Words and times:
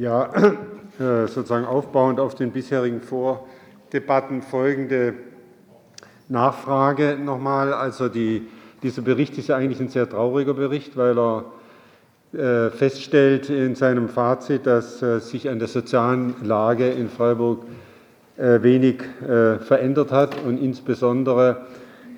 Ja, 0.00 0.30
äh, 0.98 1.26
sozusagen 1.26 1.66
aufbauend 1.66 2.20
auf 2.20 2.34
den 2.34 2.52
bisherigen 2.52 3.02
Vordebatten 3.02 4.40
folgende 4.40 5.12
Nachfrage 6.26 7.18
nochmal. 7.22 7.74
Also 7.74 8.08
die, 8.08 8.48
dieser 8.82 9.02
Bericht 9.02 9.36
ist 9.36 9.48
ja 9.48 9.56
eigentlich 9.56 9.78
ein 9.78 9.90
sehr 9.90 10.08
trauriger 10.08 10.54
Bericht, 10.54 10.96
weil 10.96 11.18
er 11.18 11.44
äh, 12.32 12.70
feststellt 12.70 13.50
in 13.50 13.74
seinem 13.74 14.08
Fazit, 14.08 14.64
dass 14.64 15.02
äh, 15.02 15.20
sich 15.20 15.50
an 15.50 15.58
der 15.58 15.68
sozialen 15.68 16.34
Lage 16.42 16.88
in 16.88 17.10
Freiburg 17.10 17.64
wenig 18.38 19.02
verändert 19.20 20.12
hat 20.12 20.34
und 20.46 20.56
insbesondere 20.62 21.66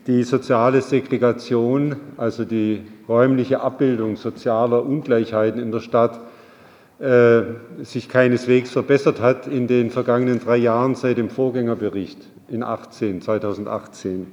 die 0.06 0.22
soziale 0.22 0.80
Segregation, 0.80 1.96
also 2.16 2.44
die 2.44 2.82
räumliche 3.08 3.60
Abbildung 3.60 4.14
sozialer 4.14 4.86
Ungleichheiten 4.86 5.60
in 5.60 5.72
der 5.72 5.80
Stadt, 5.80 6.20
sich 7.82 8.08
keineswegs 8.08 8.70
verbessert 8.70 9.20
hat 9.20 9.48
in 9.48 9.66
den 9.66 9.90
vergangenen 9.90 10.38
drei 10.38 10.56
Jahren 10.56 10.94
seit 10.94 11.18
dem 11.18 11.30
Vorgängerbericht 11.30 12.18
in 12.48 12.62
18, 12.62 13.22
2018. 13.22 14.26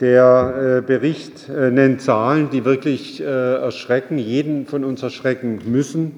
Der 0.00 0.80
äh, 0.80 0.80
Bericht 0.82 1.48
äh, 1.48 1.70
nennt 1.70 2.02
Zahlen, 2.02 2.50
die 2.50 2.66
wirklich 2.66 3.22
äh, 3.22 3.24
erschrecken, 3.24 4.18
jeden 4.18 4.66
von 4.66 4.84
uns 4.84 5.02
erschrecken 5.02 5.60
müssen. 5.66 6.12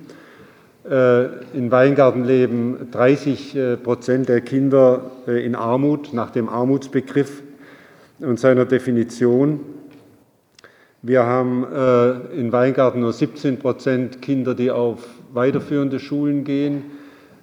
In 0.84 1.70
Weingarten 1.70 2.24
leben 2.24 2.88
30 2.92 3.58
Prozent 3.82 4.30
der 4.30 4.40
Kinder 4.40 5.10
in 5.26 5.54
Armut 5.54 6.14
nach 6.14 6.30
dem 6.30 6.48
Armutsbegriff 6.48 7.42
und 8.20 8.40
seiner 8.40 8.64
Definition. 8.64 9.60
Wir 11.00 11.24
haben 11.24 11.64
in 12.36 12.50
Weingarten 12.50 13.00
nur 13.00 13.12
17 13.12 13.58
Prozent 13.58 14.20
Kinder, 14.20 14.54
die 14.54 14.70
auf 14.70 15.06
weiterführende 15.32 16.00
Schulen 16.00 16.42
gehen. 16.42 16.82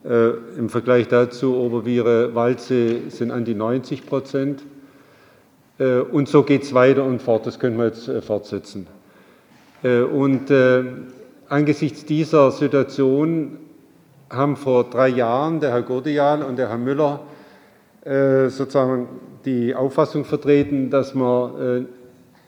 Im 0.03 0.69
Vergleich 0.69 1.07
dazu 1.07 1.55
Oberviere, 1.55 2.35
Waldsee 2.35 3.09
sind 3.09 3.31
an 3.31 3.45
die 3.45 3.55
90 3.55 4.05
Prozent. 4.05 4.63
Äh, 5.77 5.99
und 5.99 6.29
so 6.29 6.43
geht 6.43 6.63
es 6.63 6.73
weiter 6.73 7.03
und 7.03 7.21
fort, 7.21 7.45
das 7.45 7.59
können 7.59 7.77
wir 7.77 7.85
jetzt 7.85 8.07
äh, 8.07 8.21
fortsetzen. 8.21 8.87
Äh, 9.83 10.01
und 10.01 10.51
angesichts 11.47 12.05
dieser 12.05 12.51
Situation 12.51 13.57
haben 14.29 14.55
vor 14.55 14.85
drei 14.85 15.09
Jahren 15.09 15.59
der 15.59 15.71
Herr 15.71 15.83
Gordial 15.83 16.41
und 16.41 16.57
der 16.57 16.69
Herr 16.69 16.77
Müller 16.77 17.21
sozusagen 18.03 19.07
die 19.45 19.73
Auffassung 19.73 20.25
vertreten, 20.25 20.91
dass 20.91 21.15
man 21.15 21.87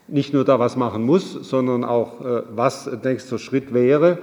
nicht 0.07 0.33
nur 0.33 0.45
da 0.45 0.59
was 0.59 0.75
machen 0.75 1.03
muss, 1.03 1.33
sondern 1.33 1.83
auch 1.83 2.43
was 2.55 2.89
nächster 3.03 3.39
Schritt 3.39 3.73
wäre 3.73 4.19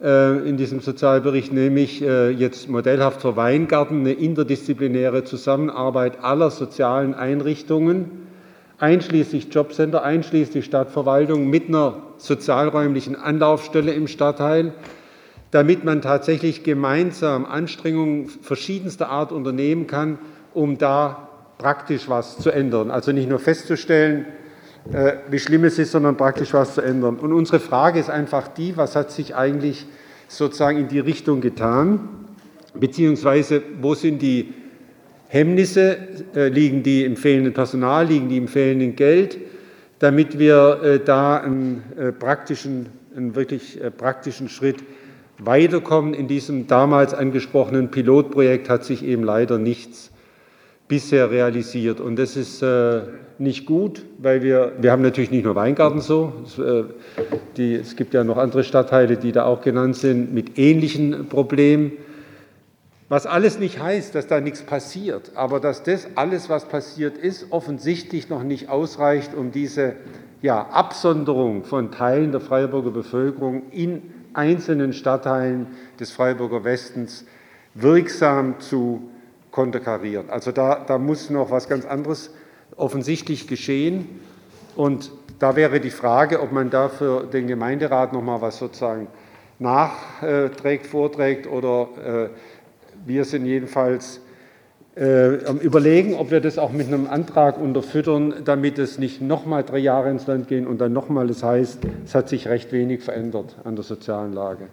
in 0.00 0.56
diesem 0.56 0.78
Sozialbericht, 0.80 1.52
nämlich 1.52 2.00
jetzt 2.00 2.68
modellhaft 2.68 3.22
für 3.22 3.34
Weingarten 3.34 4.00
eine 4.00 4.12
interdisziplinäre 4.12 5.24
Zusammenarbeit 5.24 6.22
aller 6.22 6.50
sozialen 6.50 7.14
Einrichtungen 7.14 8.28
einschließlich 8.78 9.52
Jobcenter, 9.52 10.04
einschließlich 10.04 10.64
Stadtverwaltung 10.64 11.50
mit 11.50 11.68
einer 11.68 12.02
sozialräumlichen 12.16 13.16
Anlaufstelle 13.16 13.92
im 13.92 14.06
Stadtteil, 14.06 14.72
damit 15.50 15.84
man 15.84 16.00
tatsächlich 16.00 16.62
gemeinsam 16.62 17.44
Anstrengungen 17.44 18.28
verschiedenster 18.28 19.08
Art 19.08 19.32
unternehmen 19.32 19.86
kann, 19.86 20.18
um 20.54 20.78
da 20.78 21.28
praktisch 21.58 22.08
was 22.08 22.38
zu 22.38 22.50
ändern. 22.50 22.90
Also 22.90 23.12
nicht 23.12 23.28
nur 23.28 23.40
festzustellen, 23.40 24.26
äh, 24.26 24.47
wie 25.30 25.38
schlimm 25.38 25.64
es 25.64 25.78
ist, 25.78 25.92
sondern 25.92 26.16
praktisch 26.16 26.54
was 26.54 26.74
zu 26.74 26.80
ändern. 26.80 27.16
Und 27.16 27.32
unsere 27.32 27.60
Frage 27.60 28.00
ist 28.00 28.08
einfach 28.08 28.48
die, 28.48 28.76
was 28.76 28.96
hat 28.96 29.10
sich 29.10 29.34
eigentlich 29.34 29.86
sozusagen 30.28 30.78
in 30.78 30.88
die 30.88 31.00
Richtung 31.00 31.40
getan, 31.40 32.00
beziehungsweise 32.74 33.62
wo 33.80 33.94
sind 33.94 34.22
die 34.22 34.54
Hemmnisse, 35.28 35.98
äh, 36.34 36.48
liegen 36.48 36.82
die 36.82 37.04
im 37.04 37.16
fehlenden 37.16 37.52
Personal, 37.52 38.06
liegen 38.06 38.28
die 38.28 38.38
im 38.38 38.48
fehlenden 38.48 38.96
Geld, 38.96 39.38
damit 39.98 40.38
wir 40.38 40.80
äh, 40.82 41.00
da 41.04 41.36
einen 41.36 41.82
äh, 41.98 42.12
praktischen, 42.12 42.86
einen 43.14 43.34
wirklich 43.34 43.78
praktischen 43.98 44.48
Schritt 44.48 44.76
weiterkommen. 45.38 46.14
In 46.14 46.28
diesem 46.28 46.66
damals 46.66 47.12
angesprochenen 47.12 47.90
Pilotprojekt 47.90 48.70
hat 48.70 48.84
sich 48.84 49.04
eben 49.04 49.22
leider 49.22 49.58
nichts 49.58 50.10
bisher 50.88 51.30
realisiert. 51.30 52.00
Und 52.00 52.16
das 52.16 52.36
ist 52.36 52.64
nicht 53.38 53.66
gut, 53.66 54.04
weil 54.18 54.42
wir, 54.42 54.72
wir 54.80 54.90
haben 54.90 55.02
natürlich 55.02 55.30
nicht 55.30 55.44
nur 55.44 55.54
Weingarten 55.54 56.00
so, 56.00 56.32
die, 57.56 57.74
es 57.74 57.94
gibt 57.94 58.14
ja 58.14 58.24
noch 58.24 58.36
andere 58.36 58.64
Stadtteile, 58.64 59.16
die 59.16 59.32
da 59.32 59.44
auch 59.44 59.60
genannt 59.60 59.96
sind, 59.96 60.34
mit 60.34 60.58
ähnlichen 60.58 61.28
Problemen. 61.28 61.92
Was 63.08 63.26
alles 63.26 63.58
nicht 63.58 63.80
heißt, 63.80 64.14
dass 64.14 64.26
da 64.26 64.40
nichts 64.40 64.62
passiert, 64.62 65.32
aber 65.34 65.60
dass 65.60 65.82
das 65.82 66.08
alles, 66.14 66.50
was 66.50 66.66
passiert 66.66 67.16
ist, 67.16 67.46
offensichtlich 67.50 68.28
noch 68.28 68.42
nicht 68.42 68.68
ausreicht, 68.68 69.34
um 69.34 69.50
diese 69.50 69.94
ja, 70.42 70.66
Absonderung 70.68 71.64
von 71.64 71.90
Teilen 71.90 72.32
der 72.32 72.40
Freiburger 72.40 72.90
Bevölkerung 72.90 73.62
in 73.70 74.02
einzelnen 74.34 74.92
Stadtteilen 74.92 75.68
des 75.98 76.10
Freiburger 76.10 76.64
Westens 76.64 77.24
wirksam 77.74 78.60
zu 78.60 79.08
konterkarieren. 79.58 80.30
Also 80.30 80.52
da, 80.52 80.84
da 80.86 80.98
muss 80.98 81.30
noch 81.30 81.50
was 81.50 81.68
ganz 81.68 81.84
anderes 81.84 82.30
offensichtlich 82.76 83.48
geschehen. 83.48 84.20
Und 84.76 85.10
da 85.40 85.56
wäre 85.56 85.80
die 85.80 85.90
Frage, 85.90 86.40
ob 86.40 86.52
man 86.52 86.70
da 86.70 86.88
für 86.88 87.24
den 87.24 87.48
Gemeinderat 87.48 88.12
noch 88.12 88.22
mal 88.22 88.40
was 88.40 88.58
sozusagen 88.58 89.08
nachträgt, 89.58 90.86
vorträgt 90.86 91.48
oder 91.48 91.88
äh, 92.04 92.28
wir 93.04 93.24
sind 93.24 93.46
jedenfalls 93.46 94.20
äh, 94.94 95.44
am 95.44 95.58
Überlegen, 95.58 96.14
ob 96.14 96.30
wir 96.30 96.40
das 96.40 96.56
auch 96.56 96.70
mit 96.70 96.86
einem 96.86 97.08
Antrag 97.08 97.58
unterfüttern, 97.58 98.34
damit 98.44 98.78
es 98.78 99.00
nicht 99.00 99.20
nochmal 99.20 99.64
drei 99.64 99.78
Jahre 99.78 100.08
ins 100.08 100.28
Land 100.28 100.46
gehen 100.46 100.68
und 100.68 100.80
dann 100.80 100.92
nochmal 100.92 101.28
es 101.30 101.42
heißt, 101.42 101.80
es 102.04 102.14
hat 102.14 102.28
sich 102.28 102.46
recht 102.46 102.70
wenig 102.70 103.02
verändert 103.02 103.56
an 103.64 103.74
der 103.74 103.82
sozialen 103.82 104.32
Lage. 104.32 104.68